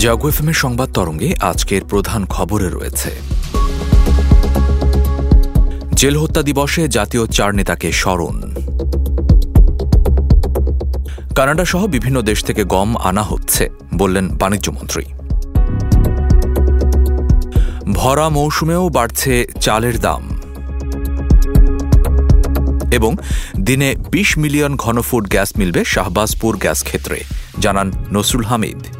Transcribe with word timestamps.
জাগো 0.00 0.30
সংবাদ 0.52 0.92
তরঙ্গে 0.92 1.34
আজকের 1.40 1.84
প্রধান 1.84 2.26
খবরে 2.26 2.68
রয়েছে। 2.68 3.10
জেল 5.94 6.16
হত্যা 6.16 6.42
দিবসে 6.42 6.88
জাতীয় 6.88 7.26
চার 7.26 7.54
নেতাকে 7.54 7.92
স্মরণ। 7.92 8.54
কানাডা 11.34 11.64
সহ 11.64 11.86
বিভিন্ন 11.86 12.22
দেশ 12.22 12.44
থেকে 12.44 12.64
গম 12.64 12.96
আনা 12.96 13.22
হচ্ছে, 13.22 13.68
বললেন 13.94 14.28
বাণিজ্যমন্ত্রী 14.28 15.04
ভরা 17.92 18.28
মৌসুমেও 18.28 18.88
বাড়ছে 18.88 19.46
চালের 19.60 20.00
দাম। 20.00 20.40
এবং 22.92 23.16
দিনে 23.60 23.94
২০ 24.12 24.38
মিলিয়ন 24.38 24.76
ঘনফুট 24.76 25.28
গ্যাস 25.28 25.52
মিলবে 25.56 25.84
শাহবাজপুর 25.84 26.56
গ্যাস 26.56 26.82
ক্ষেত্রে, 26.82 27.20
জানান 27.58 27.92
নসরুল 28.12 28.44
হামিদ। 28.44 28.99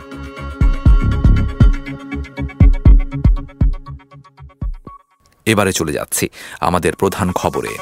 এবারে 5.45 5.71
চলে 5.71 5.93
যাচ্ছি 5.93 6.29
আমাদের 6.59 6.93
প্রধান 6.95 7.31
খবরে। 7.31 7.77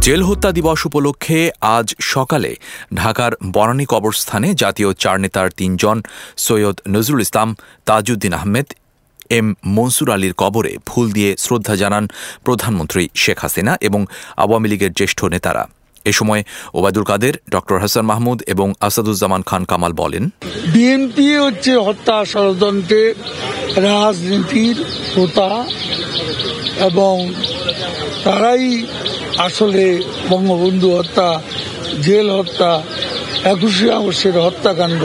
জেল 0.00 0.22
হত্যা 0.22 0.52
দিবস 0.52 0.86
উপলক্ষে 0.86 1.50
আজ 1.60 1.94
সকালে 2.00 2.56
ঢাকার 2.94 3.32
বনানী 3.44 3.84
কবরস্থানে 3.84 4.54
জাতীয় 4.54 4.92
চার 4.92 5.20
নেতার 5.20 5.50
তিনজন, 5.50 6.02
সৈয়দ 6.36 6.80
নজরুল 6.88 7.20
ইসলাম, 7.20 7.56
তাজউদ্দিন 7.84 8.32
আহমেদ, 8.32 8.66
এম 9.30 9.54
মনসুর 9.66 10.10
আলীর 10.10 10.34
কবরে 10.36 10.76
ফুল 10.86 11.10
দিয়ে 11.12 11.36
শ্রদ্ধা 11.38 11.76
জানান 11.76 12.08
প্রধানমন্ত্রী 12.44 13.08
শেখ 13.14 13.38
হাসিনা 13.38 13.76
এবং 13.80 14.06
আওয়ামী 14.36 14.68
লীগের 14.68 14.92
জ্যেষ্ঠ 14.92 15.24
নেতারা। 15.24 15.75
এ 16.10 16.12
সময় 16.12 16.42
ওবায়দুল 16.78 17.04
কাদের 17.10 17.34
ডক্টর 17.54 17.76
হাসান 17.82 18.04
মাহমুদ 18.10 18.38
এবং 18.52 18.68
আসাদুজ্জামান 18.86 19.42
খান 19.48 19.62
কামাল 19.70 19.92
বলেন 20.02 20.24
বিএনপি 20.72 21.26
হচ্ছে 21.44 21.72
হত্যা 21.86 22.16
ষড়যন্ত্রের 22.32 23.14
রাজনীতির 23.88 24.76
হোতা 25.16 25.50
এবং 26.88 27.14
তারাই 28.24 28.64
আসলে 29.46 29.84
বঙ্গবন্ধু 30.30 30.88
হত্যা 30.98 31.28
জেল 32.06 32.28
হত্যা 32.38 32.70
একুশে 33.52 33.88
আগস্টের 33.98 34.36
হত্যাকাণ্ড 34.46 35.02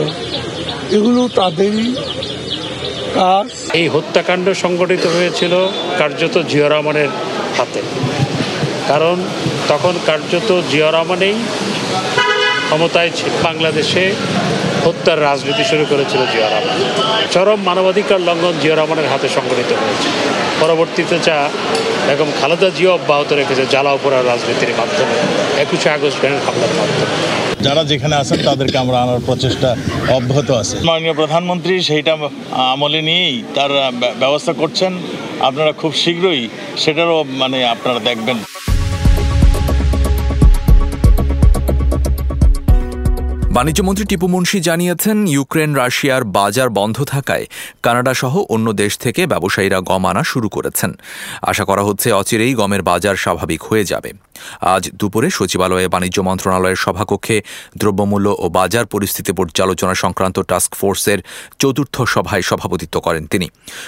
এগুলো 0.96 1.22
তাদেরই 1.38 1.88
কাজ। 3.18 3.48
এই 3.80 3.86
হত্যাকাণ্ড 3.94 4.46
সংগঠিত 4.64 5.04
হয়েছিল 5.16 5.54
কার্যত 5.98 6.34
জিয়া 6.50 6.68
রহমানের 6.68 7.10
হাতে। 7.56 7.80
কারণ 8.90 9.16
তখন 9.70 9.94
কার্যত 10.08 10.50
জিয়া 10.70 10.88
রহমানেই 10.90 11.36
ক্ষমতায় 12.68 13.10
ছিল 13.18 13.30
বাংলাদেশে 13.46 14.02
হত্যার 14.84 15.18
রাজনীতি 15.28 15.64
শুরু 15.70 15.84
করেছিল 15.92 16.20
জিয়া 16.32 16.48
রহমান। 16.48 16.78
চরম 17.34 17.60
মানবাধিকার 17.68 18.20
লঙ্ঘন 18.28 18.54
জিয়া 18.62 18.76
রহমানের 18.76 19.08
হাতে 19.12 19.28
সংগঠিত 19.36 19.70
হয়েছে। 19.80 20.08
পরবর্তীতে 20.62 21.16
যা 21.28 21.36
এরকম 22.10 22.28
খালেদা 22.40 22.68
জিয়া 22.76 22.92
অব্যাহত 22.98 23.30
রেখেছে 23.40 23.64
জ্বালাও 23.72 23.96
পোড়ার 24.02 24.24
রাজনীতির 24.30 24.72
মাধ্যমে। 24.80 25.14
একুশে 25.64 25.88
আগস্ট 25.96 26.18
গ্রেনেড 26.20 26.42
হামলার 26.46 26.74
মাধ্যমে। 26.80 27.14
যারা 27.66 27.82
যেখানে 27.90 28.14
আছেন 28.22 28.38
তাদেরকে 28.48 28.76
আমরা 28.84 28.96
আনার 29.04 29.20
প্রচেষ্টা 29.28 29.70
অব্যাহত 30.18 30.48
আছে। 30.62 30.74
মাননীয় 30.88 31.14
প্রধানমন্ত্রী 31.20 31.74
সেইটা 31.88 32.14
আমলে 32.72 33.00
নিয়েই 33.08 33.36
তার 33.56 33.70
ব্যবস্থা 34.22 34.52
করছেন। 34.60 34.92
আপনারা 35.48 35.72
খুব 35.80 35.92
শীঘ্রই 36.02 36.42
সেটারও 36.82 37.18
মানে 37.42 37.58
আপনারা 37.74 38.00
দেখবেন। 38.08 38.38
বাণিজ্যমন্ত্রী 43.58 44.04
টিপু 44.04 44.26
মুন্সি 44.28 44.58
জানিয়েছেন 44.60 45.16
ইউক্রেন 45.36 45.70
রাশিয়ার 45.74 46.22
বাজার 46.38 46.68
বন্ধ 46.78 46.96
থাকায় 47.04 47.44
কানাডা 47.82 48.14
সহ 48.14 48.34
অন্য 48.54 48.66
দেশ 48.72 48.92
থেকে 48.98 49.22
ব্যবসায়ীরা 49.26 49.78
গম 49.90 50.04
আনা 50.10 50.22
শুরু 50.24 50.48
করেছেন। 50.48 50.90
আশা 51.50 51.64
করা 51.64 51.82
হচ্ছে 51.82 52.08
অচিরেই 52.12 52.54
গমের 52.54 52.82
বাজার 52.82 53.16
স্বাভাবিক 53.16 53.60
হয়ে 53.62 53.84
যাবে। 53.84 54.10
আজ 54.74 54.82
দুপুরে 55.00 55.28
সচিবালয়ে 55.30 55.86
বাণিজ্য 55.88 56.18
মন্ত্রণালয়ের 56.28 56.82
সভাকক্ষে 56.84 57.36
দ্রব্যমূল্য 57.76 58.26
ও 58.38 58.44
বাজার 58.58 58.86
পরিস্থিতি 58.86 59.32
পর্যালোচনা 59.32 59.94
সংক্রান্ত 59.94 60.36
টাস্ক 60.50 60.70
ফোর্সের 60.74 61.18
চতুর্থ 61.58 61.96
সভায় 62.14 62.44
সভাপতিত্ব 62.50 62.96
করেন 63.00 63.24
তিনি। 63.26 63.46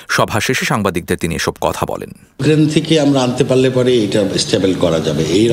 সভা 0.09 0.39
শেষে 0.41 0.65
সাংবাদিকদের 0.65 1.19
তিনি 1.19 1.35
এসব 1.35 1.55
কথা 1.61 1.83
বলেন। 1.87 2.11
ইউক্রেন 2.39 2.63
থেকে 2.69 2.93
আমরা 3.01 3.19
আনতে 3.23 3.45
পারলে 3.45 3.69
পরে 3.71 3.93
এটা 4.05 4.21
স্টেবল 4.45 4.73
করা 4.75 5.01
যাবে। 5.01 5.23
এই 5.39 5.47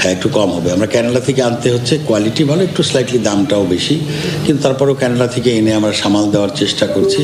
হ্যাঁ 0.00 0.12
একটু 0.16 0.28
কম 0.28 0.48
হবে। 0.56 0.68
আমরা 0.72 0.86
ক্যানাডা 0.86 1.20
থেকে 1.20 1.40
আনতে 1.42 1.68
হচ্ছে 1.74 1.94
কোয়ালিটি 2.08 2.42
ভালো 2.44 2.62
একটু 2.62 2.82
স্লাইটলি 3.02 3.20
দামটাও 3.28 3.64
বেশি 3.74 3.96
কিন্তু 4.44 4.60
তারপরেও 4.64 4.96
ক্যানাডা 5.00 5.26
থেকে 5.34 5.50
এনে 5.58 5.72
আমরা 5.78 5.92
সামাল 6.02 6.24
দেওয়ার 6.32 6.52
চেষ্টা 6.60 6.86
করছি। 6.94 7.22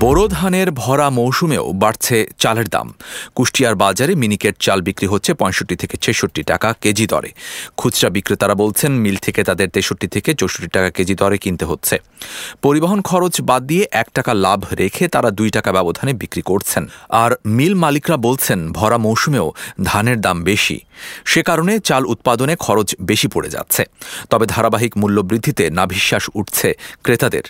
বোরো 0.00 0.28
ধানের 0.28 0.70
ভরা 0.70 1.10
মৌসুমেও 1.10 1.72
বাড়ছে 1.72 2.26
চালের 2.38 2.68
দাম। 2.68 2.94
কুষ্টিয়ার 3.34 3.74
বাজারে 3.74 4.14
মিনিকেট 4.14 4.56
চাল 4.60 4.80
বিক্রি 4.80 5.06
হচ্ছে 5.06 5.34
পঁয়ষট্টি 5.34 5.76
থেকে 5.76 5.96
ছেষট্টি 5.96 6.42
টাকা 6.42 6.74
কেজি 6.80 7.06
দরে। 7.06 7.30
খুচরা 7.76 8.10
বিক্রেতারা 8.10 8.54
বলছেন, 8.54 8.92
মিল 8.92 9.16
থেকে 9.16 9.44
তাদের 9.44 9.68
তেষট্টি 9.70 10.08
থেকে 10.08 10.34
চৌষট্টি 10.34 10.68
টাকা 10.68 10.90
কেজি 10.90 11.14
দরে 11.14 11.38
কিনতে 11.38 11.64
হচ্ছে। 11.64 11.98
পরিবহন 12.62 13.02
খরচ 13.02 13.40
বাদ 13.40 13.62
দিয়ে 13.62 13.88
এক 13.92 14.08
টাকা 14.14 14.34
লাভ 14.34 14.64
রেখে 14.72 15.08
তারা 15.08 15.30
দুই 15.30 15.50
টাকা 15.50 15.72
ব্যবধানে 15.72 16.12
বিক্রি 16.12 16.42
করছেন। 16.42 16.86
আর 17.08 17.30
মিল 17.46 17.74
মালিকরা 17.74 18.16
বলছেন, 18.16 18.72
ভরা 18.72 18.98
মৌসুমেও 18.98 19.52
ধানের 19.84 20.20
দাম 20.20 20.42
বেশি। 20.42 20.80
সে 21.24 21.42
কারণে 21.42 21.78
চাল 21.78 22.06
উৎপাদনে 22.06 22.56
খরচ 22.56 22.94
বেশি 23.00 23.28
পড়ে 23.28 23.50
যাচ্ছে। 23.50 23.84
তবে 24.30 24.46
ধারাবাহিক 24.46 24.92
মূল্যবৃদ্ধিতে 24.96 25.70
নাভিশ্বাস 25.70 26.30
উঠছে 26.34 26.74
ক্রেতাদের। 27.02 27.42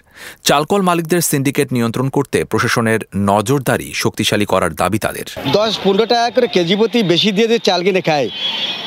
চালকল 0.44 0.82
মালিকদের 0.82 1.20
সিন্ডিকেট 1.20 1.72
নিয়ন্ত্রণ 1.72 2.08
করতে 2.08 2.37
প্রশাসনের 2.50 3.00
নজরদারি 3.30 3.88
শক্তিশালী 4.02 4.46
করার 4.52 4.72
দাবি 4.80 4.98
তাদের। 5.06 5.26
দশ 5.58 5.72
পনেরো 5.84 6.04
টাকা 6.12 6.28
করে 6.34 6.46
কেজি 6.56 6.74
প্রতি 6.80 6.98
বেশি 7.12 7.30
দিয়ে 7.36 7.48
দিয়ে 7.50 7.62
চাল 7.68 7.80
কিনে 7.86 8.02
খাই। 8.08 8.26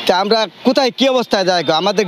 তা 0.07 0.13
আমরা 0.23 0.39
কোথায় 0.67 0.91
কি 0.97 1.06
অবস্থায় 1.13 1.45
যাই 1.50 1.61
আমাদের 1.81 2.06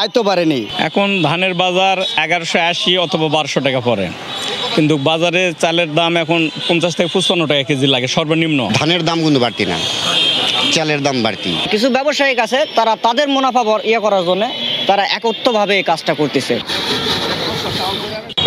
আয় 0.00 0.10
তো 0.16 0.20
বাড়েনি। 0.28 0.60
এখন 0.88 1.08
ধানের 1.28 1.54
বাজার 1.62 1.98
এগারোশো 2.24 2.58
আশি 2.72 2.92
অথবা 3.04 3.26
বারোশো 3.36 3.60
টাকা 3.66 3.80
পড়ে। 3.88 4.06
কিন্তু 4.74 4.94
বাজারে 5.08 5.42
চালের 5.62 5.90
দাম 5.98 6.12
এখন 6.24 6.40
পঞ্চাশ 6.68 6.92
থেকে 6.96 7.10
পঁচপান্ন 7.14 7.42
টাকা 7.50 7.62
কেজি 7.68 7.86
লাগে 7.94 8.08
সর্বনিম্ন। 8.16 8.60
ধানের 8.78 9.02
দাম 9.08 9.18
কিন্তু 9.24 9.40
বাড়তি 9.44 9.64
না। 9.72 9.78
চালের 10.76 11.00
দাম 11.06 11.16
বাড়তি। 11.26 11.50
কিছু 11.72 11.88
ব্যবসায়িক 11.96 12.38
আছে 12.46 12.58
তারা 12.78 12.92
তাদের 13.06 13.26
মুনাফা 13.34 13.62
ইয়ে 13.90 14.00
করার 14.04 14.24
জন্য 14.28 14.42
তারা 14.88 15.04
একত্রভাবে 15.16 15.74
এই 15.80 15.84
কাজটা 15.90 16.12
করতেছে। 16.20 16.54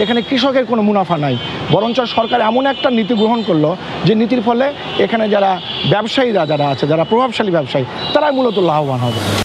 এখানে 0.03 0.19
কৃষকের 0.29 0.65
কোনো 0.71 0.81
মুনাফা 0.81 1.17
নাই। 1.17 1.35
বরঞ্চ 1.73 1.97
সরকার 2.17 2.39
এমন 2.41 2.63
একটা 2.73 2.89
নীতি 2.97 3.13
গ্রহণ 3.21 3.39
করল 3.43 3.65
যে 4.07 4.13
নীতির 4.15 4.41
ফলে 4.41 4.65
এখানে 5.05 5.25
যারা 5.29 5.51
ব্যবসায়ীরা 5.93 6.43
যারা 6.51 6.65
আছে, 6.73 6.85
যারা 6.91 7.03
প্রভাবশালী 7.11 7.51
ব্যবসায়ী, 7.51 7.85
তারাই 8.13 8.33
মূলত 8.37 8.57
লাভবান 8.69 8.99
হবে। 8.99 9.44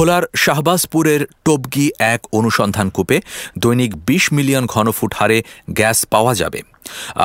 ভোলার 0.00 0.24
শাহবাজপুরের 0.44 1.22
টবগি 1.46 1.86
এক 2.14 2.20
অনুসন্ধান 2.38 2.88
কূপে 2.96 3.16
দৈনিক 3.62 3.92
২০ 4.08 4.24
মিলিয়ন 4.36 4.64
ঘনফুট 4.74 5.12
হারে 5.18 5.38
গ্যাস 5.78 5.98
পাওয়া 6.12 6.32
যাবে। 6.34 6.60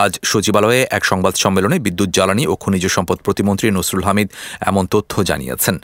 আজ 0.03 0.11
সচিবালয়ে 0.31 0.81
এক 0.97 1.03
সংবাদ 1.11 1.33
সম্মেলনে 1.43 1.77
বিদ্যুৎ, 1.85 2.09
জ্বালানি 2.17 2.43
ও 2.47 2.53
খনিজ 2.63 2.85
সম্পদ 2.95 3.17
প্রতিমন্ত্রী 3.25 3.67
নসরুল 3.77 4.03
হামিদ 4.07 4.27
এমন 4.69 4.83
তথ্য 4.93 5.13
জানিয়েছেন। 5.29 5.75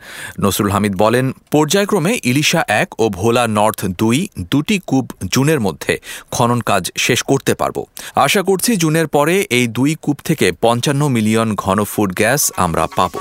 নসরুল 0.44 0.72
হামিদ 0.76 0.94
বলেন, 1.04 1.26
পর্যায়ক্রমে 1.52 2.12
ইলিশা 2.32 2.62
এক 2.82 2.90
ও 3.04 3.06
ভোলা 3.20 3.44
নর্থ 3.58 3.82
দুই 4.02 4.18
দুটি 4.52 4.78
কূপ 4.90 5.06
জুনের 5.34 5.60
মধ্যে 5.60 5.94
খনন 6.32 6.60
কাজ 6.70 6.84
শেষ 7.06 7.20
করতে 7.24 7.54
পারব। 7.56 7.78
আশা 8.26 8.42
করছি 8.50 8.72
জুনের 8.84 9.08
পরে 9.16 9.36
এই 9.58 9.66
দুই 9.78 9.92
কূপ 10.02 10.18
থেকে 10.28 10.48
পঞ্চান্ন 10.64 11.02
মিলিয়ন 11.16 11.50
ঘনফুট 11.56 12.10
গ্যাস 12.22 12.42
আমরা 12.66 12.84
পাব। 12.98 13.14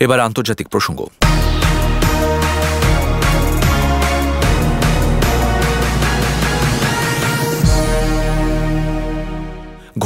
এবার 0.00 0.18
আন্তর্জাতিক 0.20 0.68
প্রসঙ্গ। 0.68 1.00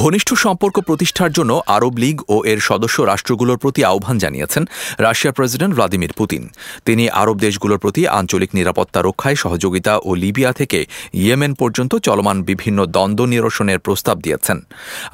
ঘনিষ্ঠ 0.00 0.28
সম্পর্ক 0.44 0.76
প্রতিষ্ঠার 0.88 1.34
জন্য 1.38 1.52
আরব 1.76 1.94
লীগ 2.02 2.16
ও 2.34 2.36
এর 2.52 2.60
সদস্য 2.68 2.96
রাষ্ট্রগুলোর 3.12 3.58
প্রতি 3.62 3.80
আহ্বান 3.90 4.16
জানিয়েছেন 4.24 4.62
রাশিয়ার 5.06 5.36
প্রেসিডেন্ট 5.38 5.72
ভ্লাদিমির 5.76 6.16
পুতিন। 6.18 6.42
তিনি 6.86 7.04
আরব 7.22 7.36
দেশগুলোর 7.46 7.82
প্রতি 7.84 8.02
আঞ্চলিক 8.18 8.50
নিরাপত্তা 8.58 9.00
রক্ষায় 9.02 9.38
সহযোগিতা 9.42 9.92
ও 10.08 10.10
লিবিয়া 10.22 10.52
থেকে 10.60 10.80
ইয়েমেন 11.22 11.52
পর্যন্ত 11.60 11.92
চলমান 12.08 12.36
বিভিন্ন 12.50 12.78
দ্বন্দ্ব 12.94 13.22
নিরসনের 13.32 13.80
প্রস্তাব 13.86 14.16
দিয়েছেন। 14.24 14.58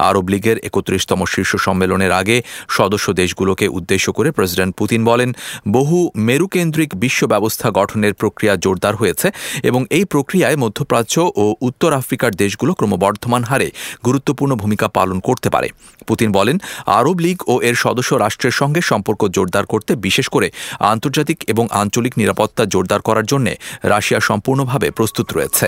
আরব 0.09 0.27
লীগের 0.33 0.57
একত্রিশতম 0.69 1.21
শীর্ষ 1.35 1.53
সম্মেলনের 1.67 2.13
আগে 2.21 2.37
সদস্য 2.79 3.07
দেশগুলোকে 3.21 3.67
উদ্দেশ্য 3.79 4.07
করে 4.13 4.29
প্রেসিডেন্ট 4.37 4.73
পুতিন 4.81 5.01
বলেন, 5.11 5.31
বহু 5.77 5.99
মেরুকেন্দ্রিক 6.29 6.91
বিশ্ব 7.05 7.21
ব্যবস্থা 7.33 7.67
গঠনের 7.79 8.13
প্রক্রিয়া 8.21 8.55
জোরদার 8.65 8.95
হয়েছে 8.97 9.29
এবং 9.69 9.81
এই 9.97 10.05
প্রক্রিয়ায় 10.13 10.59
মধ্যপ্রাচ্য 10.65 11.17
ও 11.43 11.45
উত্তর 11.69 11.91
আফ্রিকার 12.01 12.31
দেশগুলো 12.43 12.73
ক্রমবর্ধমান 12.79 13.43
হারে 13.51 13.69
গুরুত্বপূর্ণ 14.09 14.53
ভূমিকা 14.69 14.89
পালন 14.99 15.19
করতে 15.29 15.49
পারে। 15.55 15.69
পুতিন 16.09 16.29
বলেন, 16.39 16.57
আরব 16.99 17.17
লীগ 17.25 17.39
ও 17.53 17.55
এর 17.69 17.77
সদস্য 17.85 18.11
রাষ্ট্রের 18.15 18.55
সঙ্গে 18.61 18.81
সম্পর্ক 18.91 19.21
জোরদার 19.37 19.65
করতে, 19.73 19.93
বিশেষ 20.07 20.27
করে 20.35 20.49
আন্তর্জাতিক 20.93 21.39
এবং 21.53 21.65
আঞ্চলিক 21.81 22.15
নিরাপত্তা 22.21 22.63
জোরদার 22.73 23.01
করার 23.09 23.27
জন্য 23.33 23.47
রাশিয়া 23.93 24.21
সম্পূর্ণভাবে 24.29 24.89
প্রস্তুত 24.91 25.27
রয়েছে। 25.37 25.67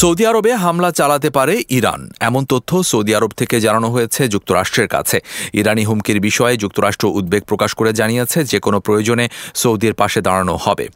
সৌদি 0.00 0.24
আরবে 0.26 0.52
হামলা 0.64 0.90
চালাতে 0.98 1.28
পারে 1.30 1.54
ইরান। 1.78 2.00
এমন 2.28 2.42
তথ্য 2.52 2.70
সৌদি 2.90 3.12
আরব 3.18 3.30
থেকে 3.40 3.56
জানানো 3.60 3.88
হয়েছে 3.94 4.22
যুক্তরাষ্ট্রের 4.28 4.88
কাছে। 4.88 5.18
ইরানি 5.60 5.84
হুমকির 5.84 6.18
বিষয়ে 6.20 6.54
যুক্তরাষ্ট্র 6.56 7.06
উদ্বেগ 7.18 7.42
প্রকাশ 7.50 7.70
করে 7.74 7.90
জানিয়েছে 8.00 8.38
যে 8.44 8.58
কোনো 8.60 8.78
প্রয়োজনে 8.80 9.24
সৌদির 9.62 9.94
পাশে 9.94 10.20
দাঁড়ানো 10.26 10.54
হবে। 10.64 10.86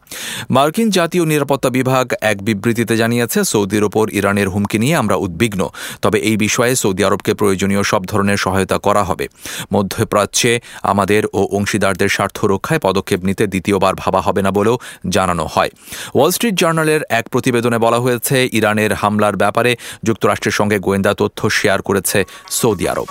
মার্কিন 0.50 0.88
জাতীয় 0.90 1.24
নিরাপত্তা 1.24 1.70
বিভাগ 1.70 2.06
এক 2.20 2.36
বিবৃতিতে 2.42 2.94
জানিয়েছে, 2.96 3.38
সৌদির 3.44 3.84
ওপর 3.84 4.04
ইরানের 4.18 4.48
হুমকি 4.48 4.78
নিয়ে 4.78 4.96
আমরা 4.96 5.16
উদ্বিগ্ন। 5.24 5.60
তবে 6.02 6.18
এই 6.28 6.36
বিষয়ে 6.36 6.72
সৌদি 6.76 7.02
আরবকে 7.04 7.32
প্রয়োজনীয় 7.34 7.82
সব 7.82 8.02
ধরনের 8.06 8.36
সহায়তা 8.36 8.78
করা 8.78 9.02
হবে। 9.04 9.26
মধ্যপ্রাচ্যে 9.72 10.52
আমাদের 10.82 11.22
ও 11.38 11.40
অংশীদারদের 11.56 12.08
স্বার্থ 12.08 12.38
রক্ষায় 12.44 12.80
পদক্ষেপ 12.86 13.20
নিতে 13.24 13.44
দ্বিতীয়বার 13.46 13.94
ভাবা 14.02 14.20
হবে 14.20 14.40
না 14.42 14.50
বলেও 14.50 14.76
জানানো 15.08 15.44
হয়। 15.54 15.70
ওয়াল 16.14 16.30
স্ট্রিট 16.30 16.54
জার্নালের 16.54 17.00
এক 17.10 17.24
প্রতিবেদনে 17.28 17.78
বলা 17.78 17.98
হয়েছে, 17.98 18.36
ইরানের 18.58 18.85
হামলার 18.94 19.36
ব্যাপারে 19.36 19.76
যুক্তরাষ্ট্রের 20.04 20.52
সঙ্গে 20.52 20.78
গোয়েন্দা 20.78 21.14
তথ্য 21.14 21.40
শেয়ার 21.50 21.82
করেছে 21.82 22.24
সৌদি 22.50 22.88
আরব। 22.88 23.08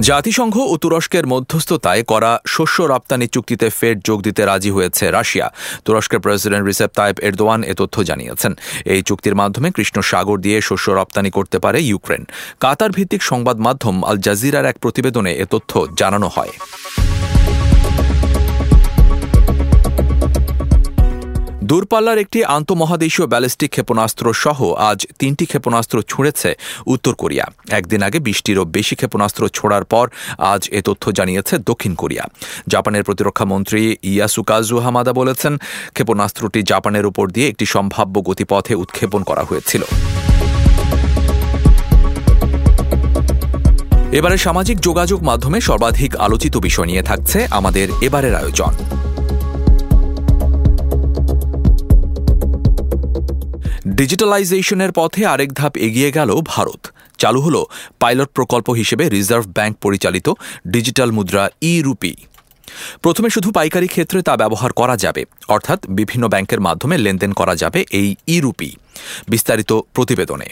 জাতিসংঘ 0.00 0.56
ও 0.72 0.76
তুরস্কের 0.76 1.26
মধ্যস্থতায় 1.26 2.02
করা 2.02 2.40
শস্য 2.46 2.82
রপ্তানি 2.82 3.26
চুক্তিতে 3.26 3.70
ফের 3.70 4.00
যোগ 4.00 4.22
দিতে 4.22 4.44
রাজি 4.44 4.70
হয়েছে 4.70 5.10
রাশিয়া। 5.10 5.52
তুরস্কের 5.84 6.20
প্রেসিডেন্ট 6.20 6.66
রিসেপ 6.66 6.90
তাইপ 6.98 7.16
এরদোয়ান 7.20 7.64
এ 7.64 7.74
তথ্য 7.74 8.02
জানিয়েছেন। 8.02 8.52
এই 8.84 9.02
চুক্তির 9.02 9.34
মাধ্যমে 9.34 9.70
কৃষ্ণ 9.70 10.00
সাগর 10.00 10.38
দিয়ে 10.38 10.60
শস্য 10.60 10.90
রপ্তানি 10.90 11.30
করতে 11.30 11.58
পারে 11.58 11.78
ইউক্রেন। 11.80 12.22
কাতার 12.60 12.90
ভিত্তিক 12.90 13.22
সংবাদ 13.22 13.56
মাধ্যম 13.58 14.04
আল 14.04 14.16
জাজিরার 14.16 14.66
এক 14.66 14.76
প্রতিবেদনে 14.78 15.32
এ 15.34 15.46
তথ্য 15.50 15.86
জানানো 15.96 16.28
হয়। 16.28 16.52
দূরপাল্লার 21.70 22.22
একটি 22.24 22.38
আন্তমহাদেশীয় 22.56 23.26
ব্যালিস্টিক 23.32 23.70
ক্ষেপণাস্ত্র 23.74 24.26
সহ 24.44 24.58
আজ 24.90 24.98
তিনটি 25.20 25.44
ক্ষেপণাস্ত্র 25.50 25.96
ছুঁড়েছে 26.10 26.50
উত্তর 26.94 27.14
কোরিয়া। 27.22 27.46
একদিন 27.78 28.00
আগে 28.08 28.18
বিশটিরও 28.28 28.64
বেশি 28.76 28.94
ক্ষেপণাস্ত্র 29.00 29.42
ছোড়ার 29.56 29.84
পর 29.92 30.06
আজ 30.52 30.62
এ 30.78 30.80
তথ্য 30.88 31.04
জানিয়েছে 31.18 31.54
দক্ষিণ 31.70 31.92
কোরিয়া। 31.94 32.24
জাপানের 32.72 33.02
প্রতিরক্ষা 33.06 33.46
মন্ত্রী 33.52 33.82
ইয়াসুকাজু 34.12 34.76
হামাদা 34.84 35.12
বলেছেন, 35.20 35.52
ক্ষেপণাস্ত্রটি 35.96 36.60
জাপানের 36.72 37.04
উপর 37.10 37.24
দিয়ে 37.34 37.46
একটি 37.48 37.64
সম্ভাব্য 37.74 38.14
গতিপথে 38.28 38.74
উৎক্ষেপণ 38.82 39.20
করা 39.30 39.42
হয়েছিল। 39.48 39.82
এবারে 44.18 44.36
সামাজিক 44.46 44.76
যোগাযোগ 44.88 45.18
মাধ্যমে 45.30 45.58
সর্বাধিক 45.68 46.12
আলোচিত 46.26 46.54
বিষয় 46.66 46.88
নিয়ে 46.90 47.06
থাকছে 47.10 47.38
আমাদের 47.58 47.86
এবারের 48.06 48.34
আয়োজন। 48.40 48.74
ডিজিটালাইজেশনের 54.00 54.92
পথে 54.98 55.22
আরেক 55.32 55.50
ধাপ 55.58 55.72
এগিয়ে 55.86 56.10
গেল 56.16 56.30
ভারত। 56.52 56.80
চালু 57.22 57.40
হল 57.46 57.56
পাইলট 58.02 58.30
প্রকল্প 58.38 58.68
হিসেবে 58.80 59.04
রিজার্ভ 59.16 59.44
ব্যাংক 59.56 59.74
পরিচালিত 59.84 60.26
ডিজিটাল 60.74 61.10
মুদ্রা 61.16 61.44
ই 61.72 61.74
রুপি 61.86 62.12
প্রথমে 63.04 63.28
শুধু 63.34 63.48
পাইকারি 63.58 63.88
ক্ষেত্রে 63.94 64.18
তা 64.28 64.34
ব্যবহার 64.42 64.70
করা 64.80 64.96
যাবে, 65.04 65.22
অর্থাৎ 65.54 65.78
বিভিন্ন 65.98 66.24
ব্যাংকের 66.32 66.60
মাধ্যমে 66.66 66.96
লেনদেন 67.04 67.32
করা 67.40 67.54
যাবে 67.62 67.80
এই 68.00 68.08
ই 68.34 68.36
রুপি 68.44 68.70
বিস্তারিত 69.32 69.70
প্রতিবেদনে। 69.96 70.48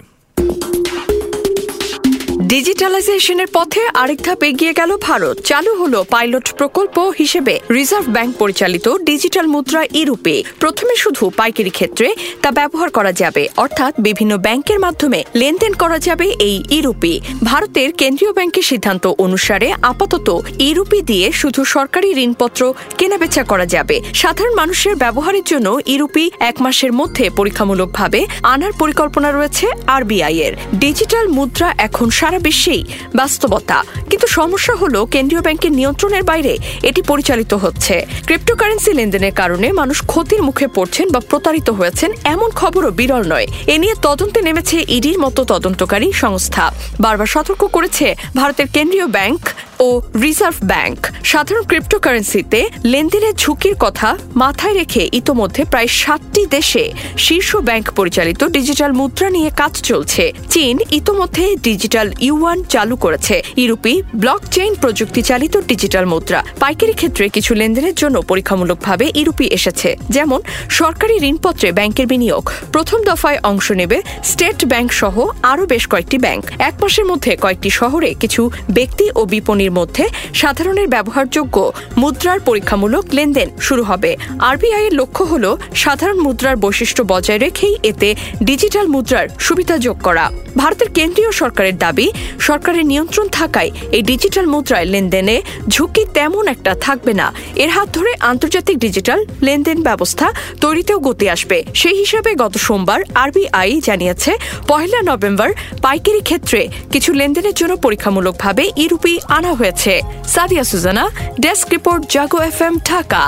ডিজিটালাইজেশনের 2.53 3.51
পথে 3.57 3.83
আরেক 4.03 4.21
ধাপ 4.27 4.41
এগিয়ে 4.51 4.73
গেল 4.81 4.91
ভারত। 5.09 5.37
চালু 5.51 5.73
হলো 5.81 5.99
পাইলট 6.15 6.47
প্রকল্প 6.59 6.97
হিসেবে 7.21 7.55
রিজার্ভ 7.77 8.07
ব্যাংক 8.17 8.31
পরিচালিত 8.43 8.87
ডিজিটাল 9.09 9.47
মুদ্রা 9.55 9.83
ইরুপে। 10.01 10.37
প্রথমে 10.63 10.95
শুধু 11.03 11.25
পাইকারি 11.39 11.73
ক্ষেত্রে 11.79 12.09
তা 12.43 12.51
ব্যবহার 12.59 12.91
করা 12.97 13.13
যাবে, 13.13 13.43
অর্থাৎ 13.65 13.93
বিভিন্ন 14.07 14.33
ব্যাংকের 14.47 14.79
মাধ্যমে 14.85 15.21
লেনদেন 15.41 15.73
করা 15.83 15.99
যাবে 15.99 16.27
এই 16.49 16.57
ইরুপি। 16.79 17.15
ভারতের 17.45 17.89
কেন্দ্রীয় 18.01 18.33
ব্যাংকের 18.33 18.69
সিদ্ধান্ত 18.71 19.05
অনুসারে 19.25 19.69
আপাতত 19.91 20.29
ইরুপি 20.69 20.99
দিয়ে 21.11 21.27
শুধু 21.41 21.61
সরকারি 21.75 22.09
ঋণপত্র 22.25 22.63
কেনাবেচা 22.99 23.43
করা 23.51 23.67
যাবে। 23.75 23.97
সাধারণ 24.23 24.55
মানুষের 24.61 24.95
ব্যবহারের 25.03 25.45
জন্য 25.53 25.69
ইরুপি 25.95 26.25
এক 26.51 26.57
মাসের 26.65 26.93
মধ্যে 27.01 27.25
পরীক্ষামূলকভাবে 27.39 28.21
আনার 28.55 28.73
পরিকল্পনা 28.81 29.29
রয়েছে 29.31 29.67
আরবিআই 29.97 30.37
এর 30.47 30.53
ডিজিটাল 30.83 31.27
মুদ্রা 31.37 31.69
এখন 31.89 32.09
সারা 32.19 32.37
বিশ্বেই 32.39 32.83
বাস্তবতা। 33.15 33.79
কিন্তু 34.11 34.27
সমস্যা 34.27 34.75
হলো 34.75 35.01
কেন্দ্রীয় 35.07 35.43
ব্যাংকের 35.43 35.73
নিয়ন্ত্রণের 35.73 36.23
বাইরে 36.23 36.53
এটি 36.83 37.01
পরিচালিত 37.03 37.53
হচ্ছে। 37.55 37.95
ক্রিপ্টোকারেন্সি 38.27 38.93
লেনদেনের 38.93 39.33
কারণে 39.33 39.73
মানুষ 39.73 39.99
ক্ষতির 40.07 40.43
মুখে 40.43 40.67
পড়ছেন 40.67 41.07
বা 41.11 41.21
প্রতারিত 41.21 41.71
হয়েছেন 41.71 42.11
এমন 42.25 42.51
খবরও 42.51 42.91
বিরল 42.91 43.23
নয়। 43.33 43.47
এ 43.67 43.79
নিয়ে 43.79 43.95
তদন্তে 44.03 44.41
নেমেছে 44.43 44.77
ইডির 44.89 45.19
মতো 45.19 45.41
তদন্তকারী 45.45 46.09
সংস্থা। 46.13 46.65
বারবার 47.01 47.27
সতর্ক 47.27 47.63
করেছে 47.67 48.07
ভারতের 48.37 48.67
কেন্দ্রীয় 48.67 49.07
ব্যাংক 49.07 49.41
ও 49.81 50.03
রিজার্ভ 50.23 50.55
ব্যাংক 50.65 51.07
সাধারণ 51.25 51.63
ক্রিপ্টোকারেন্সিতে 51.63 52.69
লেনদেনের 52.85 53.35
ঝুঁকির 53.35 53.75
কথা 53.79 54.19
মাথায় 54.37 54.75
রেখে 54.75 55.09
ইতোমধ্যে 55.13 55.65
প্রায় 55.65 55.87
সাতটি 55.87 56.47
দেশে 56.47 56.93
শীর্ষ 57.19 57.57
ব্যাংক 57.57 57.93
পরিচালিত 57.97 58.45
ডিজিটাল 58.45 58.93
মুদ্রা 58.93 59.31
নিয়ে 59.31 59.51
কাজ 59.57 59.83
চলছে। 59.83 60.33
চীন 60.51 60.79
ইতোমধ্যে 60.91 61.57
ডিজিটাল 61.63 62.13
ইউয়ান 62.21 62.63
চালু 62.63 62.97
করেছে। 62.97 63.43
ইউরোপি 63.57 64.03
ব্লক 64.15 64.41
চেইন 64.51 64.75
প্রযুক্তি 64.75 65.23
চালিত 65.23 65.57
ডিজিটাল 65.57 66.07
মুদ্রা। 66.07 66.45
পাইকারি 66.61 66.93
ক্ষেত্রে 66.93 67.29
কিছু 67.29 67.55
লেনদেনের 67.55 67.95
জন্য 67.95 68.23
পরীক্ষামূলকভাবে 68.23 69.13
ইউরোপি 69.15 69.47
এসেছে। 69.47 69.97
যেমন, 70.11 70.41
সরকারি 70.71 71.17
ঋণপত্রে 71.17 71.73
ব্যাংকের 71.73 72.07
বিনিয়োগ। 72.07 72.51
প্রথম 72.73 73.05
দফায় 73.05 73.39
অংশ 73.43 73.73
নেবে 73.73 74.03
স্টেট 74.25 74.65
ব্যাংক 74.65 74.93
সহ 74.93 75.29
আরও 75.43 75.67
বেশ 75.67 75.87
কয়েকটি 75.87 76.19
ব্যাংক। 76.19 76.45
এক 76.59 76.75
মাসের 76.81 77.05
মধ্যে 77.05 77.37
কয়েকটি 77.37 77.71
শহরে 77.71 78.15
কিছু 78.15 78.51
ব্যক্তি 78.71 79.11
ও 79.15 79.25
বিপণীর 79.69 79.79
মধ্যে 79.79 80.05
সাধারণের 80.41 80.89
ব্যবহারযোগ্য 80.95 81.57
মুদ্রার 82.03 82.39
পরীক্ষামূলক 82.41 83.05
লেনদেন 83.17 83.49
শুরু 83.67 83.83
হবে। 83.91 84.11
আরবিআই 84.51 84.85
এর 84.89 84.95
লক্ষ্য 85.01 85.23
হল 85.33 85.45
সাধারণ 85.75 86.19
মুদ্রার 86.27 86.57
বৈশিষ্ট্য 86.65 87.03
বজায় 87.13 87.41
রেখেই 87.45 87.75
এতে 87.91 88.09
ডিজিটাল 88.49 88.87
মুদ্রার 88.95 89.27
সুবিধা 89.47 89.77
যোগ 89.87 89.97
করা। 90.03 90.25
ভারতের 90.57 90.89
কেন্দ্রীয় 90.97 91.31
সরকারের 91.41 91.77
দাবি, 91.85 92.07
সরকারের 92.49 92.85
নিয়ন্ত্রণ 92.87 93.27
থাকায় 93.39 93.71
এই 93.97 94.03
ডিজিটাল 94.11 94.47
মুদ্রায় 94.55 94.87
লেনদেনে 94.93 95.37
ঝুঁকি 95.69 96.03
তেমন 96.17 96.45
একটা 96.55 96.73
থাকবে 96.85 97.13
না। 97.21 97.27
এর 97.63 97.71
হাত 97.77 97.89
ধরে 97.97 98.11
আন্তর্জাতিক 98.31 98.77
ডিজিটাল 98.85 99.21
লেনদেন 99.47 99.79
ব্যবস্থা 99.83 100.27
তৈরিতেও 100.61 100.99
গতি 101.07 101.27
আসবে। 101.35 101.59
সেই 101.81 101.97
হিসাবে 102.03 102.31
গত 102.43 102.55
সোমবার 102.67 103.01
আরবিআই 103.23 103.81
জানিয়েছে 103.89 104.31
পহেলা 104.69 105.01
নভেম্বর 105.11 105.51
পাইকারি 105.85 106.21
ক্ষেত্রে 106.21 106.61
কিছু 106.93 107.11
লেনদেনের 107.19 107.57
জন্য 107.61 107.73
পরীক্ষামূলকভাবে 107.85 108.65
ইরুপি 108.85 109.15
আনা 109.37 109.53
হয়েছে। 109.59 109.93
Sadia 110.29 110.65
Sujana, 110.65 111.05
desk 111.41 111.67
report, 111.69 112.03
Jago 112.11 112.39
F 112.41 112.59
M 112.63 112.75
Dhaka. 112.85 113.25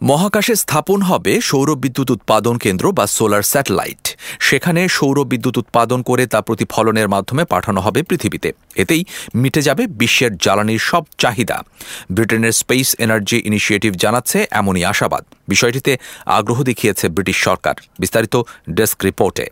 মহাকাশে 0.00 0.54
স্থাপন 0.54 1.00
হবে 1.02 1.32
সৌর 1.40 1.68
বিদ্যুৎ 1.76 2.08
উৎপাদন 2.10 2.54
কেন্দ্র 2.56 2.92
বা 2.92 3.04
সোলার 3.06 3.42
স্যাটেলাইট। 3.42 4.04
সেখানে 4.40 4.80
সৌর 4.88 5.24
বিদ্যুৎ 5.24 5.56
উৎপাদন 5.58 5.98
করে 6.02 6.24
তা 6.26 6.38
প্রতিফলনের 6.40 7.08
মাধ্যমে 7.08 7.44
পাঠানো 7.44 7.80
হবে 7.80 8.00
পৃথিবীতে। 8.02 8.48
এতেই 8.76 9.02
মিটে 9.34 9.60
যাবে 9.62 9.82
বিশ্বের 10.00 10.32
জ্বালানির 10.36 10.82
সব 10.90 11.02
চাহিদা। 11.18 11.58
ব্রিটেনের 12.12 12.54
স্পেস 12.60 12.88
এনার্জি 12.98 13.38
ইনিশিয়েটিভ 13.44 13.92
জানাচ্ছে 13.94 14.38
এমনই 14.50 14.84
আশাবাদ। 14.84 15.24
বিষয়টিতে 15.48 15.92
আগ্রহ 16.38 16.58
দেখিয়েছে 16.62 17.04
ব্রিটিশ 17.08 17.38
সরকার। 17.48 17.74
বিস্তারিত 17.98 18.34
ডেস্ক 18.70 18.98
রিপোর্টে। 19.04 19.46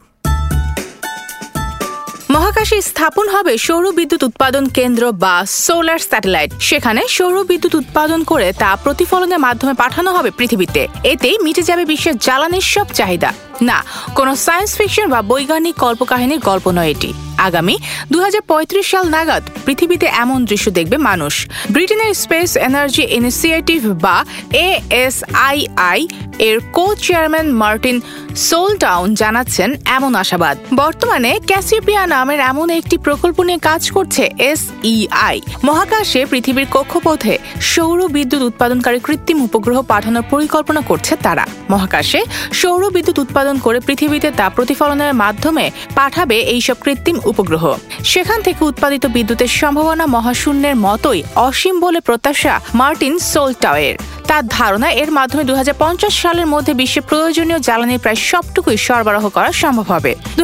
মহাকাশ 2.66 2.88
স্থাপন 2.90 3.26
হবে 3.28 3.52
সৌর 3.58 3.84
বিদ্যুৎ 3.92 4.22
উৎপাদন 4.24 4.64
কেন্দ্র 4.66 5.02
বা 5.22 5.34
সোলার 5.64 5.98
স্যাটেলাইট। 5.98 6.50
সেখানে 6.60 7.00
সৌর 7.08 7.36
বিদ্যুৎ 7.44 7.74
উৎপাদন 7.74 8.20
করে 8.22 8.48
তা 8.52 8.70
প্রতিফলনের 8.84 9.38
মাধ্যমে 9.38 9.74
পাঠানো 9.74 10.10
হবে 10.12 10.30
পৃথিবীতে। 10.30 10.82
এতেই 11.04 11.36
মিটে 11.42 11.62
যাবে 11.62 11.84
বিশ্বের 11.84 12.16
জ্বালানির 12.16 12.66
সব 12.74 12.86
চাহিদা। 12.98 13.30
না, 13.62 13.78
কোনো 14.14 14.32
সায়েন্স 14.36 14.70
ফিকশন 14.78 15.06
বা 15.10 15.20
বৈজ্ঞানিক 15.22 15.74
কল্পকাহিনীর 15.84 16.40
গল্প 16.48 16.66
নয় 16.70 16.90
এটি। 16.90 17.10
আগামী 17.46 17.74
দু 18.12 18.18
হাজার 18.20 18.42
পঁয়ত্রিশ 18.50 18.86
সাল 18.90 19.06
নাগাদ 19.08 19.42
পৃথিবীতে 19.66 20.06
এমন 20.06 20.44
দৃশ্য 20.44 20.70
দেখবে 20.70 20.96
মানুষ। 20.98 21.34
ব্রিটেনের 21.70 22.14
স্পেস 22.14 22.56
এনার্জি 22.56 23.02
ইনিশিয়েটিভ 23.02 23.80
বা 24.04 24.16
এএসআইআই 24.52 26.00
এর 26.38 26.58
কো 26.72 26.94
চেয়ারম্যান 26.94 27.52
মার্টিন 27.52 28.00
সোলটাউন 28.36 29.14
জানাচ্ছেন 29.14 29.70
এমন 29.84 30.14
আশাবাদ। 30.14 30.56
বর্তমানে 30.74 31.40
ক্যাসিপিয়া 31.46 32.06
নামের 32.06 32.40
এমন 32.40 32.70
একটি 32.70 32.96
প্রকল্প 32.98 33.42
নিয়ে 33.42 33.58
কাজ 33.58 33.90
করছে 33.90 34.22
এস 34.38 34.60
এসইআই। 34.92 35.40
মহাকাশে 35.64 36.26
পৃথিবীর 36.30 36.66
কক্ষপথে 36.70 37.38
সৌর 37.60 38.08
বিদ্যুৎ 38.08 38.42
উৎপাদনকারী 38.42 38.98
কৃত্রিম 38.98 39.38
উপগ্রহ 39.42 39.82
পাঠানোর 39.82 40.24
পরিকল্পনা 40.30 40.80
করছে 40.80 41.16
তারা। 41.22 41.44
মহাকাশে 41.70 42.20
সৌর 42.52 42.90
বিদ্যুৎ 42.90 43.18
উৎপাদন 43.18 43.58
করে 43.58 43.80
পৃথিবীতে 43.80 44.30
তা 44.30 44.48
প্রতিফলনের 44.48 45.14
মাধ্যমে 45.14 45.70
পাঠাবে 45.94 46.36
এইসব 46.54 46.76
কৃত্রিম 46.84 47.16
উপগ্রহ। 47.26 47.64
সেখান 48.04 48.42
থেকে 48.42 48.64
উৎপাদিত 48.64 49.06
বিদ্যুতের 49.06 49.52
সম্ভাবনা 49.60 50.06
মহাশূন্যের 50.06 50.76
মতোই 50.76 51.22
অসীম 51.34 51.80
বলে 51.80 52.00
প্রত্যাশা 52.00 52.60
মার্টিন 52.74 53.18
সোলটাওয়ের। 53.18 53.94
তার 54.30 54.44
ধারণা, 54.58 54.88
এর 55.02 55.10
মাধ্যমে 55.18 55.44
দু 55.50 55.54
হাজার 55.60 55.76
পঞ্চাশ 55.82 56.14
সালের 56.22 56.48
মধ্যে 56.54 56.72
বিশ্বে 56.80 57.00
প্রয়োজনীয় 57.10 57.58
জ্বালানির 57.66 58.02
প্রায় 58.04 58.18
সবটুকুই 58.30 58.78
সরবরাহ 58.86 59.24
করা 59.36 59.50
সম্ভব 59.62 59.86
হবে। 59.94 60.12
দু 60.38 60.42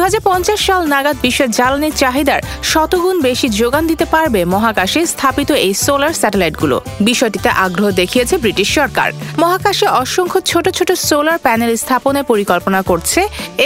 সাল 0.67 0.81
নাগাদ 0.93 1.17
বিশ্বের 1.25 1.49
জ্বালানির 1.57 1.95
চাহিদার 2.01 2.41
শতগুণ 2.71 3.17
বেশি 3.27 3.47
যোগান 3.59 3.83
দিতে 3.91 4.05
পারবে 4.13 4.39
মহাকাশে 4.53 5.01
স্থাপিত 5.13 5.49
এই 5.65 5.73
সোলার 5.85 6.13
স্যাটেলাইটগুলো। 6.21 6.77
বিষয়টিতে 7.09 7.49
আগ্রহ 7.65 7.87
দেখিয়েছে 8.01 8.35
ব্রিটিশ 8.43 8.67
সরকার। 8.77 9.09
মহাকাশে 9.41 9.87
অসংখ্য 10.03 10.39
ছোট 10.51 10.65
ছোট 10.77 10.89
সোলার 11.09 11.37
প্যানেল 11.45 11.71
স্থাপনের 11.83 12.25
পরিকল্পনা 12.31 12.79
করছে 12.89 13.21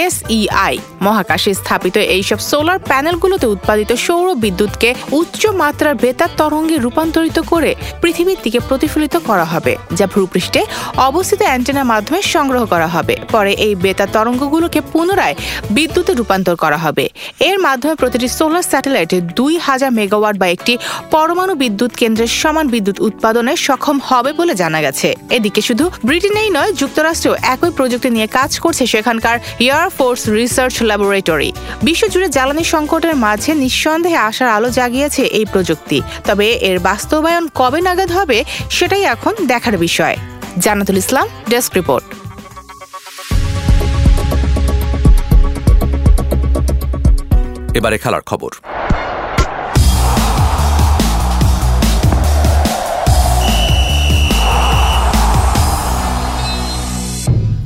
এসইআই। 0.05 0.75
মহাকাশে 1.05 1.51
স্থাপিত 1.61 1.95
এইসব 2.15 2.39
সোলার 2.49 2.79
প্যানেলগুলোতে 2.89 3.45
উৎপাদিত 3.55 3.91
সৌর 4.05 4.27
বিদ্যুৎকে 4.43 4.89
উচ্চ 5.19 5.41
মাত্রার 5.61 5.95
বেতার 6.03 6.31
তরঙ্গে 6.39 6.75
রূপান্তরিত 6.85 7.37
করে 7.51 7.71
পৃথিবীর 8.01 8.39
দিকে 8.45 8.59
প্রতিফলিত 8.69 9.15
করা 9.27 9.45
হবে, 9.53 9.73
যা 9.99 10.06
ভূপৃষ্ঠে 10.13 10.61
অবস্থিত 11.07 11.41
অ্যান্টেনার 11.47 11.87
মাধ্যমে 11.93 12.19
সংগ্রহ 12.35 12.63
করা 12.73 12.87
হবে। 12.95 13.15
পরে 13.33 13.51
এই 13.65 13.73
বেতার 13.83 14.09
তরঙ্গগুলোকে 14.15 14.79
পুনরায় 14.91 15.35
বিদ্যুতে 15.75 16.11
রূপান্তর 16.19 16.55
করা 16.63 16.77
হবে। 16.85 17.05
এর 17.49 17.57
মাধ্যমে 17.65 17.95
প্রতিটি 18.01 18.27
সোলার 18.37 18.65
স্যাটেলাইট 18.71 19.11
দুই 19.39 19.53
হাজার 19.67 19.91
মেগাওয়াট 19.99 20.35
বা 20.41 20.47
একটি 20.55 20.73
পরমাণু 21.13 21.53
বিদ্যুৎ 21.63 21.91
কেন্দ্রের 22.01 22.31
সমান 22.41 22.65
বিদ্যুৎ 22.73 22.97
উৎপাদনে 23.07 23.53
সক্ষম 23.65 23.97
হবে 24.09 24.31
বলে 24.39 24.53
জানা 24.61 24.79
গেছে। 24.85 25.07
এদিকে 25.37 25.61
শুধু 25.67 25.85
ব্রিটেনেই 26.07 26.49
নয়, 26.57 26.71
যুক্তরাষ্ট্রেও 26.81 27.35
একই 27.53 27.71
প্রযুক্তি 27.77 28.09
নিয়ে 28.15 28.27
কাজ 28.37 28.51
করছে 28.63 28.83
সেখানকার 28.93 29.37
এয়ার 29.65 29.87
ফোর্স 29.97 30.21
রিসার্চ 30.39 30.75
ল্যাবরেটরি 30.89 31.49
বিশ্বজুড়ে 31.87 32.27
জ্বালানি 32.35 32.63
সংকটের 32.73 33.15
মাঝে 33.25 33.51
নিঃসন্দেহে 33.63 34.19
আসার 34.29 34.49
আলো 34.57 34.69
জাগিয়েছে 34.77 35.21
এই 35.39 35.45
প্রযুক্তি। 35.53 35.97
তবে 36.27 36.47
এর 36.69 36.77
বাস্তবায়ন 36.89 37.45
কবে 37.59 37.79
নাগাদ 37.87 38.09
হবে, 38.17 38.37
সেটাই 38.77 39.03
এখন 39.13 39.33
দেখার 39.51 39.75
বিষয়। 39.97 40.17
Jannatul 40.65 40.97
Islam, 41.03 41.27
desk 41.51 41.71
report. 41.79 42.05
এবারে 47.77 47.97
খেলার 48.03 48.23
খবর। 48.29 48.51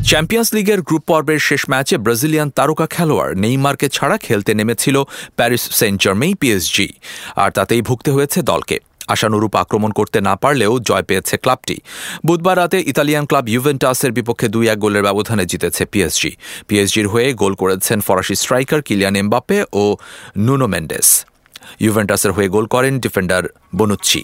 চ্যাম্পিয়ন্স 0.10 0.50
লিগের 0.56 0.80
গ্রুপ 0.88 1.04
পর্বের 1.10 1.40
শেষ 1.48 1.62
ম্যাচে 1.72 1.96
ব্রাজিলিয়ান 2.06 2.50
তারকা 2.58 2.88
খেলোয়াড় 2.96 3.32
নেইমারকে 3.44 3.88
ছাড়া 3.96 4.18
খেলতে 4.26 4.52
নেমেছিল 4.60 4.98
প্যারিস 5.38 5.64
সেন্ট 5.80 5.98
জার্মেই 6.04 6.34
পিএসজি 6.42 6.88
আর 7.44 7.50
তাতেই 7.58 7.82
ভুগতে 7.88 8.10
হয়েছে 8.16 8.40
দলকে। 8.52 8.78
আশানুরূপ 9.14 9.54
আক্রমণ 9.64 9.92
করতে 10.00 10.18
না 10.28 10.34
পারলেও 10.44 10.74
জয় 10.90 11.06
পেয়েছে 11.10 11.36
ক্লাবটি। 11.44 11.76
বুধবার 12.28 12.56
রাতে 12.62 12.78
ইতালিয়ান 12.92 13.26
ক্লাব 13.30 13.46
ইউভেন্টাসের 13.56 14.12
বিপক্ষে 14.18 14.48
দুই 14.56 14.66
এক 14.74 14.78
গোলের 14.84 15.04
ব্যবধানে 15.08 15.44
জিতেছে 15.52 15.84
পিএসজি। 15.92 16.32
পিএসজির 16.68 17.08
হয়ে 17.14 17.30
গোল 17.42 17.54
করেছেন 17.62 17.98
ফরাসি 18.08 18.36
স্ট্রাইকার 18.42 18.80
কিলিয়ান 18.88 19.16
এমবাপে 19.22 19.58
ও 19.82 19.84
নুনো 20.46 20.68
মেন্ডেস। 20.74 21.08
ইউভেন্টাসের 21.86 22.32
হয়ে 22.36 22.50
গোল 22.56 22.66
করেন 22.74 22.94
ডিফেন্ডার 23.04 23.44
বনুচ্ছি 23.80 24.20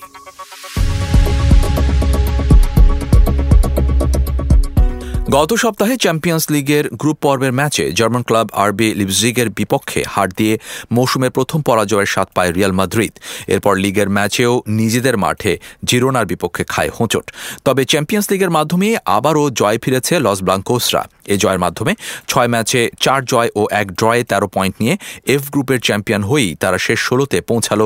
গত 5.36 5.52
সপ্তাহে 5.64 5.96
চ্যাম্পিয়ন্স 6.04 6.46
লিগের 6.56 6.86
গ্রুপ 7.02 7.18
পর্বের 7.26 7.54
ম্যাচে 7.60 7.86
জার্মান 7.98 8.24
ক্লাব 8.28 8.48
আরবি 8.64 8.88
লিপজিগের 9.00 9.50
বিপক্ষে 9.58 10.02
হার 10.14 10.30
দিয়ে 10.40 10.54
মৌসুমের 10.96 11.32
প্রথম 11.38 11.60
পরাজয়ের 11.68 12.12
স্বাদ 12.14 12.28
পায় 12.36 12.52
রিয়াল 12.58 12.74
মাদ্রিদ। 12.80 13.14
এরপর 13.54 13.74
লিগের 13.84 14.10
ম্যাচেও 14.18 14.54
নিজেদের 14.80 15.16
মাঠে 15.24 15.54
জিরোনার 15.90 16.30
বিপক্ষে 16.32 16.64
খায় 16.74 16.92
হোঁচট। 16.98 17.26
তবে 17.66 17.82
চ্যাম্পিয়ন্স 17.92 18.26
লিগের 18.32 18.52
মাধ্যমে 18.58 18.88
আবারও 19.18 19.44
জয় 19.60 19.78
ফিরেছে 19.84 20.14
লস 20.26 20.40
ব্লাঙ্কোসরা। 20.46 21.02
এ 21.34 21.36
জয়ের 21.44 21.64
মাধ্যমে 21.66 21.94
ছয় 22.28 22.50
ম্যাচে 22.54 22.82
চার 23.04 23.20
জয় 23.32 23.50
ও 23.60 23.62
এক 23.82 23.88
ড্রয়ে 24.00 24.24
তেরো 24.30 24.48
পয়েন্ট 24.56 24.76
নিয়ে 24.82 24.94
এফ 25.36 25.44
গ্রুপের 25.54 25.80
চ্যাম্পিয়ন 25.88 26.22
হয়েই 26.30 26.50
তারা 26.62 26.78
শেষ 26.86 27.00
ষোলোতে 27.08 27.38
পৌঁছাল 27.50 27.82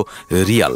রিয়াল। 0.50 0.76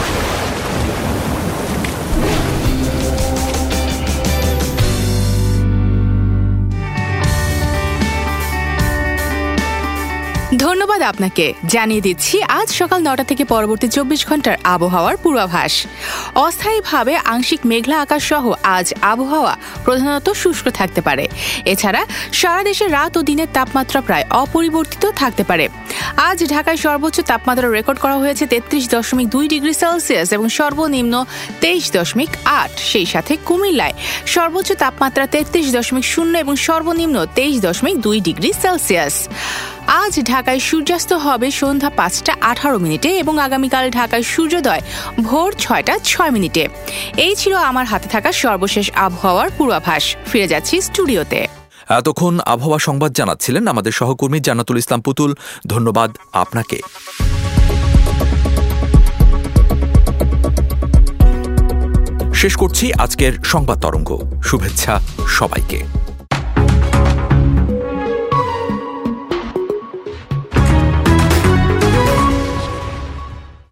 ধন্যবাদ 10.65 11.01
আপনাকে। 11.11 11.45
জানিয়ে 11.73 12.05
দিচ্ছি, 12.07 12.35
আজ 12.59 12.67
সকাল 12.81 12.99
নটা 13.07 13.25
থেকে 13.31 13.43
পরবর্তী 13.53 13.87
চব্বিশ 13.95 14.21
ঘণ্টার 14.29 14.55
আবহাওয়ার 14.75 15.15
পূর্বাভাস। 15.23 15.73
অস্থায়ীভাবে 16.45 17.13
আংশিক 17.33 17.61
মেঘলা 17.71 17.97
আকাশ 18.05 18.21
সহ 18.31 18.45
আজ 18.77 18.87
আবহাওয়া 19.11 19.53
প্রধানত 19.85 20.27
শুষ্ক 20.41 20.65
থাকতে 20.79 21.01
পারে। 21.07 21.25
এছাড়া 21.73 22.01
সারা 22.39 22.61
দেশে 22.69 22.85
রাত 22.97 23.13
ও 23.19 23.21
দিনের 23.29 23.49
তাপমাত্রা 23.57 23.99
প্রায় 24.07 24.25
অপরিবর্তিত 24.43 25.03
থাকতে 25.21 25.43
পারে। 25.49 25.65
আজ 26.27 26.37
ঢাকায় 26.53 26.79
সর্বোচ্চ 26.85 27.17
তাপমাত্রা 27.31 27.67
রেকর্ড 27.77 27.99
করা 28.03 28.17
হয়েছে 28.21 28.43
তেত্রিশ 28.53 28.85
দশমিক 28.95 29.27
দুই 29.35 29.45
ডিগ্রি 29.53 29.73
সেলসিয়াস 29.81 30.29
এবং 30.37 30.47
সর্বনিম্ন 30.59 31.13
তেইশ 31.63 31.83
দশমিক 31.97 32.31
আট। 32.59 32.73
সেই 32.91 33.07
সাথে 33.13 33.33
কুমিল্লায় 33.47 33.95
সর্বোচ্চ 34.35 34.69
তাপমাত্রা 34.83 35.25
তেত্রিশ 35.33 35.67
দশমিক 35.77 36.05
শূন্য 36.13 36.33
এবং 36.43 36.53
সর্বনিম্ন 36.67 37.17
তেইশ 37.37 37.55
দশমিক 37.67 37.95
দুই 38.05 38.17
ডিগ্রি 38.27 38.49
সেলসিয়াস। 38.63 39.15
আজ 39.87 40.19
ঢাকায় 40.31 40.59
সূর্যাস্ত 40.59 41.13
হবে 41.13 41.51
সন্ধ্যা 41.51 41.89
পাঁচটা 41.89 42.33
আঠারো 42.41 42.79
মিনিটে 42.79 43.09
এবং 43.17 43.39
আগামীকাল 43.39 43.89
ঢাকায় 43.89 44.23
সূর্যোদয় 44.23 44.81
ভোর 45.21 45.53
ছয়টা 45.53 45.99
ছয় 46.03 46.31
মিনিটে। 46.31 46.67
এই 47.17 47.35
ছিল 47.35 47.55
আমার 47.55 47.85
হাতে 47.85 48.07
থাকা 48.07 48.31
সর্বশেষ 48.31 48.91
আবহাওয়ার 48.95 49.49
পূর্বাভাস। 49.57 50.15
ফিরে 50.29 50.47
যাচ্ছি 50.47 50.81
স্টুডিওতে। 50.81 51.47
এতক্ষণ 51.89 52.39
আবহাওয়া 52.45 52.79
সংবাদ 52.79 53.11
জানাচ্ছিলেন 53.13 53.67
আমাদের 53.67 53.91
সহকর্মী 53.91 54.39
জান্নাতুল 54.39 54.77
ইসলাম 54.77 55.01
পুতুল। 55.01 55.35
ধন্যবাদ 55.67 56.09
আপনাকে। 56.33 56.81
শেষ 62.35 62.55
করছি 62.55 62.93
আজকের 62.93 63.33
সংবাদ 63.43 63.77
তরঙ্গ। 63.81 64.09
শুভেচ্ছা 64.43 64.99
সবাইকে। 65.27 66.00